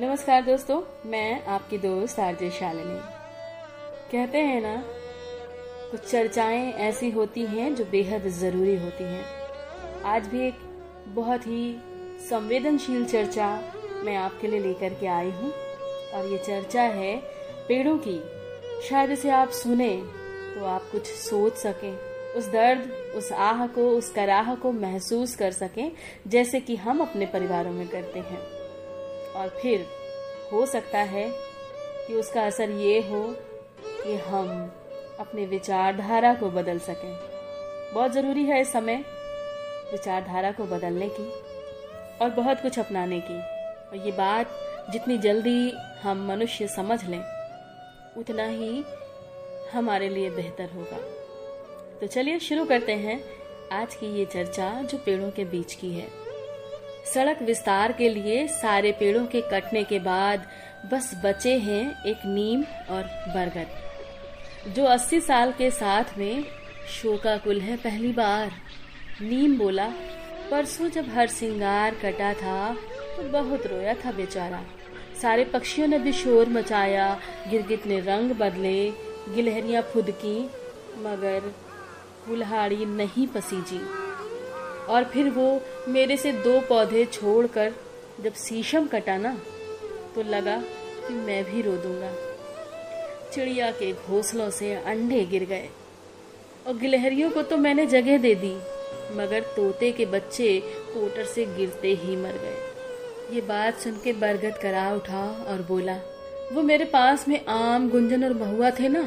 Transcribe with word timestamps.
नमस्कार 0.00 0.42
दोस्तों, 0.42 0.80
मैं 1.06 1.44
आपकी 1.44 1.78
दोस्त 1.78 2.18
आरजे 2.20 2.50
शालिनी। 2.50 2.98
कहते 4.10 4.38
हैं 4.38 4.60
ना, 4.60 4.74
कुछ 5.90 6.00
चर्चाएँ 6.00 6.72
ऐसी 6.72 7.08
होती 7.10 7.44
हैं 7.46 7.74
जो 7.74 7.84
बेहद 7.84 8.26
ज़रूरी 8.30 8.76
होती 8.76 9.04
हैं। 9.04 9.24
आज 10.06 10.26
भी 10.26 10.46
एक 10.46 10.58
बहुत 11.14 11.46
ही 11.46 11.74
संवेदनशील 12.28 13.04
चर्चा 13.04 13.48
मैं 14.04 14.14
आपके 14.16 14.48
लिए 14.48 14.60
लेकर 14.60 14.94
के 14.94 15.06
आई 15.06 15.30
हूँ, 15.30 15.50
और 16.14 16.26
ये 16.26 16.38
चर्चा 16.38 16.82
है 16.82 17.16
पेड़ों 17.68 17.96
की। 17.98 18.18
शायद 18.88 19.10
इसे 19.10 19.30
आप 19.30 19.50
सुने 19.52 19.90
तो 20.54 20.64
आप 20.66 20.88
कुछ 20.92 21.06
सोच 21.06 21.56
सकें, 21.56 21.92
उस 22.36 22.48
दर्द, 22.48 22.90
उस 23.16 23.32
आह 23.32 23.66
को, 23.66 23.88
उस 23.88 24.10
कराह 24.10 24.54
को 24.54 24.72
महसूस 24.74 25.34
कर 25.36 25.52
सकें, 25.54 25.90
जैसे 26.28 26.60
कि 26.60 26.76
हम 26.76 27.00
अपने 27.00 27.26
परिवारों 27.26 27.72
में 27.72 27.86
करते 27.88 28.20
हैं। 28.20 28.57
और 29.38 29.48
फिर 29.48 29.86
हो 30.52 30.64
सकता 30.66 30.98
है 30.98 31.28
कि 32.06 32.14
उसका 32.14 32.46
असर 32.46 32.70
ये 32.70 33.00
हो 33.00 33.22
कि 33.80 34.16
हम 34.16 34.48
अपने 35.20 35.46
विचारधारा 35.46 36.34
को 36.34 36.50
बदल 36.50 36.78
सकें। 36.78 37.12
बहुत 37.94 38.12
ज़रूरी 38.12 38.44
है 38.44 38.60
इस 38.60 38.72
समय 38.72 39.04
विचारधारा 39.92 40.52
को 40.52 40.64
बदलने 40.66 41.08
की 41.10 41.28
और 42.20 42.30
बहुत 42.30 42.62
कुछ 42.62 42.78
अपनाने 42.78 43.20
की। 43.20 43.38
और 43.88 44.06
ये 44.06 44.12
बात 44.12 44.50
जितनी 44.92 45.18
जल्दी 45.18 45.70
हम 46.02 46.26
मनुष्य 46.28 46.66
समझ 46.66 47.04
लें, 47.04 47.22
उतना 48.16 48.46
ही 48.46 48.84
हमारे 49.72 50.08
लिए 50.08 50.30
बेहतर 50.30 50.70
होगा। 50.70 50.98
तो 52.00 52.06
चलिए 52.06 52.38
शुरू 52.38 52.64
करते 52.64 52.94
हैं 52.96 53.20
आज 53.72 53.94
की 53.94 54.06
ये 54.18 54.24
चर्चा 54.24 54.70
जो 54.82 54.98
पेड़ों 54.98 55.30
के 55.30 55.44
बीच 55.44 55.74
की 55.74 55.92
है। 55.92 56.06
सड़क 57.14 57.42
विस्तार 57.42 57.92
के 57.92 58.08
लिए 58.08 58.46
सारे 58.52 58.92
पेड़ों 58.92 59.24
के 59.26 59.40
कटने 59.50 59.82
के 59.84 59.98
बाद 59.98 60.46
बस 60.92 61.10
बचे 61.24 61.56
हैं 61.58 62.04
एक 62.04 62.26
नीम 62.26 62.62
और 62.90 63.02
बरगद। 63.28 64.72
जो 64.74 64.84
80 64.86 65.20
साल 65.20 65.52
के 65.52 65.70
साथ 65.70 66.16
में 66.18 66.44
शोकाकुल 66.92 67.60
है 67.60 67.76
पहली 67.76 68.12
बार। 68.12 68.50
नीम 69.22 69.56
बोला, 69.58 69.86
परसों 70.50 70.88
जब 70.88 71.08
हर 71.08 71.26
सिंगार 71.28 71.94
कटा 71.94 72.32
था 72.34 72.74
तो 73.16 73.22
बहुत 73.30 73.66
रोया 73.66 73.94
था 73.94 74.12
बेचारा। 74.12 74.62
सारे 75.22 75.44
पक्षियों 75.44 75.88
ने 75.88 75.98
भी 75.98 76.12
शोर 76.12 76.48
मचाया, 76.48 77.08
गिरगिट 77.50 77.86
ने 77.86 78.00
रंग 78.00 78.32
बदले, 78.32 78.90
गिलहरियाँ 79.28 79.82
फुदकी, 79.82 80.38
मगर 80.98 81.52
कुल्हाड़ी 82.26 82.84
नहीं 82.86 83.26
पसीजी। 83.26 83.80
और 84.88 85.04
फिर 85.04 85.28
वो 85.30 85.48
मेरे 85.88 86.16
से 86.16 86.32
दो 86.34 86.60
पौधे 86.68 87.04
छोड़कर 87.12 87.72
जब 88.20 88.34
शीशम 88.36 88.86
कटा 88.86 89.16
ना 89.16 89.36
तो 90.14 90.22
लगा 90.24 90.56
कि 90.98 91.14
मैं 91.16 91.42
भी 91.44 91.62
रो 91.62 91.72
दूँगा। 91.78 92.12
चिड़िया 93.32 93.70
के 93.72 93.92
घोंसलों 93.92 94.48
से 94.50 94.74
अंडे 94.74 95.24
गिर 95.26 95.44
गए 95.44 95.68
और 96.66 96.76
गिलहरियों 96.78 97.30
को 97.30 97.42
तो 97.42 97.56
मैंने 97.56 97.86
जगह 97.86 98.18
दे 98.18 98.34
दी, 98.34 98.54
मगर 99.16 99.40
तोते 99.56 99.90
के 99.92 100.06
बच्चे 100.06 100.58
कोटर 100.94 101.24
से 101.24 101.44
गिरते 101.56 101.94
ही 101.94 102.16
मर 102.16 102.38
गए। 102.38 103.34
ये 103.34 103.40
बात 103.42 103.78
सुन 103.78 104.00
के 104.04 104.12
बरगद 104.14 104.58
करा 104.62 104.90
उठा 104.94 105.22
और 105.48 105.62
बोला, 105.68 105.96
वो 106.52 106.62
मेरे 106.62 106.84
पास 106.84 107.26
में 107.28 107.44
आम, 107.46 107.88
गुंजन 107.90 108.24
और 108.24 108.32
महुआ 108.34 108.70
थे 108.70 108.88
ना। 108.88 109.02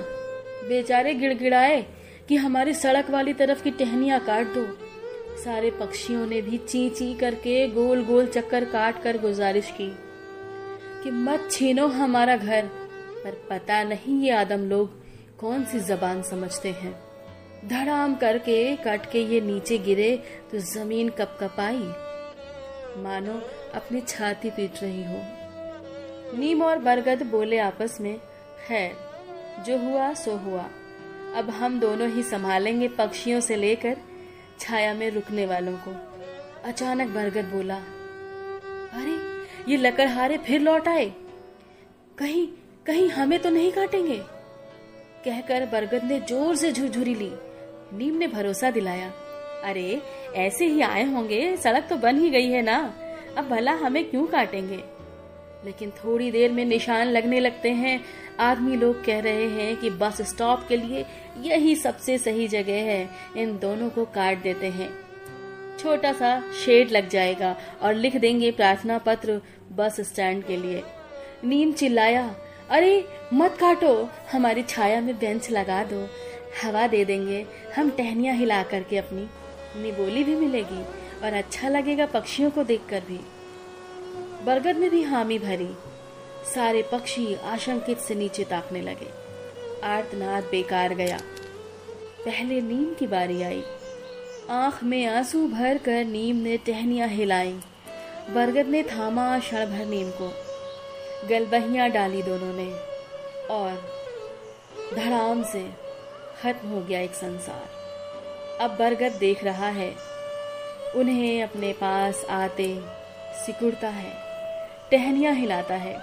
बेचारे 0.68 1.14
गिड़गिड़ाए 1.14 1.82
कि 2.28 2.36
हमारी 2.36 2.74
सड़क 2.74 3.10
वाली 3.10 3.34
तरफ़ 3.34 3.64
की 3.64 3.72
टहनिया 3.74 4.20
काट 4.22 4.54
दो। 4.54 4.66
सारे 5.38 5.70
पक्षियों 5.72 6.26
ने 6.28 6.42
भी 6.42 6.58
ची 6.60 6.90
ची 6.90 7.14
करके 7.14 7.68
गोल 7.68 8.04
गोल 8.06 8.28
चक्कर 8.28 8.66
काट 8.66 9.02
कर 9.04 9.18
गुजारिश 9.18 9.72
की 9.72 9.88
कि 11.04 11.12
मत 11.12 11.48
छीनो 11.52 11.88
हमारा 11.90 12.36
घर, 12.38 12.66
पर 13.24 13.38
पता 13.50 13.84
नहीं 13.84 14.20
ये 14.22 14.32
आदम 14.32 14.66
लोग 14.70 15.00
कौन 15.40 15.64
सी 15.64 15.80
जबान 15.80 16.22
समझते 16.24 16.72
हैं। 16.72 16.94
धड़ाम 17.70 18.16
करके 18.16 18.76
कट 18.78 19.12
के 19.12 19.20
ये 19.24 19.42
नीचे 19.42 19.78
गिरे 19.78 20.16
तो 20.52 20.60
ज़मीन 20.60 21.10
कप 21.10 21.38
कपाई 21.42 21.84
मानो 23.04 23.40
अपनी 23.76 24.02
छाती 24.02 24.50
पीट 24.50 24.82
रही 24.84 25.04
हो। 25.04 26.38
नीम 26.38 26.62
और 26.62 26.80
बरगद 26.80 27.24
बोले 27.24 27.58
आपस 27.60 27.98
में 28.02 28.16
है 28.70 28.88
जो 29.66 29.78
हुआ 29.80 30.14
सो 30.14 30.36
हुआ। 30.40 30.66
अब 31.36 31.50
हम 31.50 31.80
दोनों 31.80 32.10
ही 32.10 32.24
संभालेंगे 32.24 32.88
पक्षियों 32.88 33.40
से 33.42 33.56
लेकर 33.56 33.98
छाया 34.62 34.94
में 34.94 35.10
रुकने 35.10 35.46
वालों 35.46 35.74
को। 35.74 35.96
अचानक 36.64 37.08
बरगद 37.08 37.46
बोला, 37.46 37.76
अरे, 38.94 39.42
ये 39.72 39.78
लकड़हारे 39.78 40.38
फिर 40.38 40.62
लौट 40.62 40.88
आए। 40.88 41.12
कहीं 42.18 42.48
कहीं 42.86 43.10
हमें 43.10 43.40
तो 43.40 43.50
नहीं 43.50 43.72
काटेंगे। 43.72 44.18
कहकर 45.26 45.66
बरगद 45.66 46.04
ने 46.04 46.20
ज़ोर 46.20 46.56
से 46.56 46.72
झुरझुरी 46.72 47.16
ली, 47.16 47.32
नीम 47.94 48.16
ने 48.16 48.28
भरोसा 48.28 48.72
दिलाया। 48.72 49.10
अरे, 49.64 50.02
ऐसे 50.36 50.66
ही 50.66 50.82
आए 50.82 51.14
होंगे, 51.14 51.58
सड़क 51.58 51.88
तो 51.90 51.96
बन 51.96 52.20
ही 52.20 52.30
गई 52.30 52.50
है 52.50 52.62
ना। 52.62 52.94
अब 53.38 53.50
भला 53.50 53.72
हमें 53.72 54.10
क्यों 54.10 54.28
काटेंगे? 54.28 55.01
लेकिन 55.66 55.90
थोड़ी 55.90 56.32
देर 56.32 56.52
में 56.52 56.66
निशान 56.66 57.08
लगने 57.08 57.40
लगते 57.40 57.70
हैं। 57.70 58.04
आदमी 58.40 58.76
लोग 58.76 59.06
कह 59.06 59.20
रहे 59.20 59.46
हैं 59.46 59.78
कि 59.78 59.90
बस 59.90 60.22
स्टॉप 60.22 60.66
के 60.70 60.78
लिए 60.78 61.06
यही 61.42 61.76
सबसे 61.76 62.18
सही 62.18 62.48
जगह 62.48 62.74
है। 62.74 63.10
इन 63.38 63.58
दोनों 63.58 63.90
को 63.90 64.06
काट 64.06 64.44
देते 64.44 64.68
हैं। 64.68 65.02
छोटा 65.80 66.14
सा 66.14 66.52
शेड 66.66 66.92
लग 66.92 67.10
जाएगा 67.10 67.58
और 67.82 67.94
लिख 67.94 68.16
देंगे 68.16 68.52
प्रार्थना 68.52 68.98
पत्र 68.98 69.42
बस 69.72 70.02
स्टैंड 70.02 70.44
के 70.44 70.58
लिए। 70.58 70.84
नीम 71.44 71.72
चिल्लाया, 71.72 72.36
अरे, 72.70 73.06
मत 73.34 73.58
काटो। 73.60 74.10
हमारी 74.32 74.64
छाया 74.64 75.02
में 75.02 75.20
बेंच 75.20 75.52
लगा 75.52 75.84
दो। 75.84 76.08
हवा 76.64 76.88
दे 76.88 77.06
देंगे। 77.06 77.46
हम 77.76 77.90
टहनिया 77.90 78.34
हिला 78.34 78.64
करके 78.64 78.98
अपनी 78.98 79.28
निबोली 79.82 80.24
भी 80.24 80.36
मिलेगी 80.36 80.84
और 81.24 81.34
अच्छा 81.34 81.70
लगेगा 81.70 82.06
पक्षियों 82.06 82.52
को 82.52 82.64
देखकर 82.64 83.00
भी। 83.00 83.20
बरगद 84.42 84.78
ने 84.78 84.90
भी 84.90 85.04
हामी 85.04 85.40
भरी। 85.40 85.70
सारे 86.56 86.84
पक्षी 86.84 87.36
आशंकित 87.36 87.98
से 87.98 88.16
नीचे 88.16 88.44
ताकने 88.44 88.82
लगे। 88.82 89.10
आर्तनाद 89.84 90.44
बेकार 90.44 90.94
गया। 90.94 91.20
पहले 92.26 92.62
नीम 92.62 92.94
की 92.94 93.08
बारी 93.08 93.42
आई। 93.42 93.64
आँख 94.50 94.84
में 94.84 95.06
आँसू 95.06 95.48
भर 95.48 95.78
कर 95.78 96.06
नीम 96.06 96.36
ने 96.36 96.58
टहनिया 96.58 97.06
हिलाई। 97.06 97.60
बरगद 98.30 98.66
ने 98.66 98.84
थामा 98.84 99.40
क्षण 99.40 99.66
भर 99.66 99.86
नीम 99.86 100.12
को। 100.12 100.34
गलबहियाँ 101.28 101.90
डाली 101.90 102.24
दोनों 102.24 102.54
ने। 102.54 102.74
और 103.48 103.92
धड़ाम 104.96 105.44
से 105.44 105.72
खत्म 106.44 106.70
हो 106.70 106.82
गया 106.82 107.00
एक 107.00 107.14
संसार। 107.14 107.70
अब 108.62 108.78
बरगद 108.78 109.12
देख 109.12 109.44
रहा 109.44 109.68
है। 109.68 109.96
उन्हें 110.96 111.44
अपने 111.44 111.74
पास 111.74 112.26
आते 112.26 112.80
सिकुड़ता 113.46 113.90
है। 113.90 114.31
टहनिया 114.92 115.32
हिलाता 115.32 115.76
है। 115.76 115.94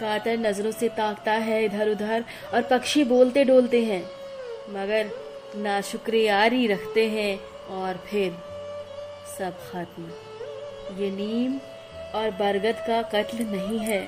कातर 0.00 0.38
नज़रों 0.38 0.70
से 0.70 0.88
ताकता 0.88 1.32
है 1.32 1.64
इधर 1.64 1.90
उधर 1.90 2.24
और 2.54 2.62
पक्षी 2.62 3.04
बोलते 3.04 3.44
डोलते 3.44 3.84
हैं, 3.84 4.02
मगर 4.70 5.10
नाशुक्रियारी 5.56 6.66
रखते 6.66 7.08
हैं 7.08 7.38
और 7.72 7.96
फिर 8.06 8.32
सब 9.38 9.58
खत्म। 9.70 11.00
ये 11.00 11.10
नीम 11.10 11.58
और 12.14 12.30
बरगद 12.30 12.84
का 12.86 13.02
कत्ल 13.12 13.44
नहीं 13.46 13.78
है, 13.78 14.02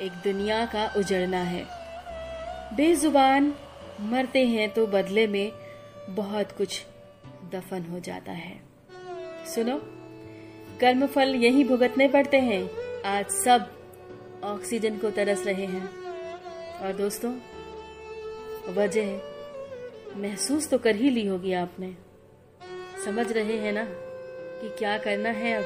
एक 0.00 0.12
दुनिया 0.24 0.64
का 0.66 0.90
उजड़ना 0.96 1.42
है। 1.44 1.64
बेजुबान 2.76 3.52
मरते 4.02 4.44
हैं 4.46 4.68
तो 4.70 4.86
बदले 4.88 5.26
में 5.26 5.52
बहुत 6.10 6.52
कुछ 6.52 6.80
दफन 7.52 7.86
हो 7.90 8.00
जाता 8.00 8.32
है। 8.32 8.56
सुनो, 9.54 9.78
कर्मफल 10.80 11.34
यही 11.36 11.64
भुगतने 11.64 12.08
पड़ते 12.08 12.40
हैं। 12.40 12.64
आज 13.06 13.26
सब 13.30 13.70
ऑक्सीजन 14.44 14.98
को 14.98 15.10
तरस 15.10 15.46
रहे 15.46 15.66
हैं। 15.66 15.90
और 16.78 16.92
दोस्तों, 16.92 17.32
वजह 18.74 19.20
महसूस 20.16 20.70
तो 20.70 20.78
कर 20.78 20.96
ही 20.96 21.10
ली 21.10 21.26
होगी 21.26 21.52
आपने। 21.52 21.96
समझ 23.04 23.32
रहे 23.32 23.56
हैं 23.58 23.72
ना 23.72 23.84
कि 24.60 24.68
क्या 24.78 24.98
करना 24.98 25.28
है 25.28 25.52
अब? 25.54 25.64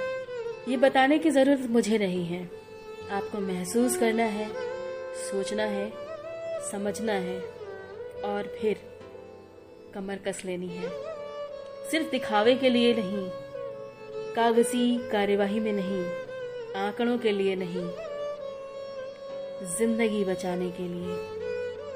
ये 0.68 0.76
बताने 0.76 1.18
की 1.18 1.30
ज़रूरत 1.30 1.60
मुझे 1.60 1.98
नहीं 1.98 2.24
है। 2.24 2.50
आपको 3.10 3.38
महसूस 3.38 3.96
करना 3.96 4.22
है, 4.22 4.48
सोचना 5.14 5.62
है, 5.62 5.92
समझना 6.70 7.12
है, 7.12 7.40
और 8.24 8.56
फिर 8.60 8.76
कमर 9.94 10.16
कस 10.16 10.42
लेनी 10.44 10.68
है। 10.68 10.90
सिर्फ़ 11.90 12.10
दिखावे 12.10 12.54
के 12.54 12.70
लिए 12.70 12.94
नहीं, 12.94 13.30
कागज़ी 14.34 15.10
कार्यवाही 15.10 15.60
में 15.60 15.72
नहीं। 15.72 16.29
आंकड़ों 16.76 17.18
के 17.18 17.32
लिए 17.32 17.56
नहीं, 17.56 17.88
ज़िंदगी 19.78 20.24
बचाने 20.24 20.70
के 20.70 20.82
लिए। 20.82 21.14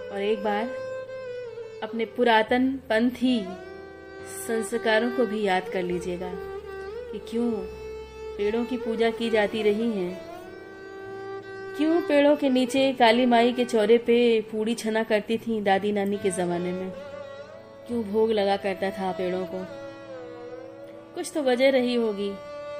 और 0.08 0.22
एक 0.22 0.42
बार, 0.44 0.68
अपने 1.82 2.04
पुरातन 2.04 2.68
पंथी 2.90 3.46
संस्कारों 4.46 5.10
को 5.10 5.26
भी 5.26 5.42
याद 5.42 5.68
कर 5.68 5.82
लीजिएगा 5.82 6.30
कि 7.12 7.18
क्यों 7.18 7.50
पेड़ों 8.36 8.64
की 8.64 8.76
पूजा 8.76 9.10
की 9.10 9.30
जाती 9.30 9.62
रही 9.62 9.90
है। 9.92 10.20
क्यों 11.76 12.00
पेड़ों 12.00 12.36
के 12.36 12.48
नीचे 12.48 12.92
काली 12.92 13.26
माई 13.26 13.52
के 13.52 13.64
चौरे 13.64 13.98
पे 13.98 14.40
पूड़ी 14.40 14.74
छना 14.74 15.02
करती 15.02 15.38
थी 15.38 15.60
दादी 15.60 15.92
नानी 15.92 16.16
के 16.16 16.30
जमाने 16.30 16.72
में? 16.72 16.90
क्यों 17.86 18.02
भोग 18.02 18.30
लगा 18.30 18.56
करता 18.56 18.90
था 18.90 19.12
पेड़ों 19.12 19.44
को? 19.46 19.64
कुछ 21.14 21.30
तो 21.34 21.42
वजह 21.42 21.70
रही 21.70 21.94
होगी 21.94 22.30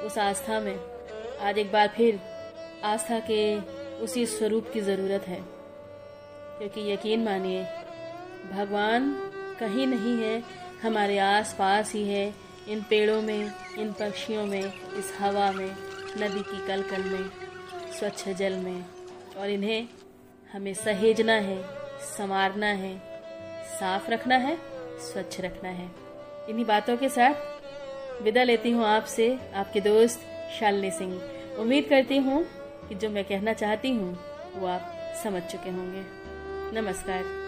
उस 0.07 0.19
आस्था 0.19 0.61
में। 0.61 0.94
आज 1.41 1.59
एक 1.59 1.73
बार 1.73 1.89
फिर 1.89 2.21
आस्था 2.85 3.19
के 3.19 3.61
उसी 3.97 4.27
स्वरूप 4.27 4.71
की 4.75 4.81
ज़रूरत 4.81 5.23
है। 5.23 5.41
क्योंकि 6.59 6.93
यकीन 6.93 7.25
मानिए, 7.25 7.65
भगवान 8.53 9.13
कहीं 9.61 9.87
नहीं 9.87 10.25
है, 10.25 10.43
हमारे 10.83 11.19
आस 11.19 11.57
पास 11.59 11.93
ही 11.93 12.09
है, 12.09 12.35
इन 12.69 12.83
पेड़ों 12.83 13.23
में, 13.23 13.53
इन 13.79 13.93
पक्षियों 13.93 14.47
में, 14.47 14.73
इस 14.99 15.15
हवा 15.19 15.53
में, 15.53 15.77
नदी 16.19 16.43
की 16.43 16.67
कलकल 16.67 17.03
में, 17.03 17.31
स्वच्छ 17.99 18.29
जल 18.29 18.53
में। 18.53 18.85
और 19.39 19.51
इन्हें 19.51 19.89
हमें 20.53 20.75
सहेजना 20.75 21.33
है, 21.33 21.65
संवारना 22.01 22.67
है, 22.67 22.99
साफ़ 23.65 24.11
रखना 24.11 24.35
है, 24.35 24.59
स्वच्छ 24.99 25.41
रखना 25.41 25.69
है। 25.69 25.91
इन्हीं 26.49 26.65
बातों 26.65 26.97
के 26.97 27.09
साथ 27.09 27.35
विदा 28.23 28.43
लेती 28.43 28.71
हूँ 28.71 28.85
आपसे, 28.85 29.39
आपके 29.55 29.81
दोस्त 29.81 30.31
शालिनी 30.61 30.91
सिंह। 30.91 31.21
उम्मीद 31.59 31.85
करती 31.89 32.17
हूँ 32.17 32.45
कि 32.89 32.95
जो 32.95 33.11
मैं 33.11 33.25
कहना 33.25 33.53
चाहती 33.53 33.91
हूँ, 33.91 34.19
वो 34.55 34.67
आप 34.67 34.95
समझ 35.25 35.43
चुके 35.43 35.71
होंगे। 35.71 36.05
नमस्कार। 36.81 37.44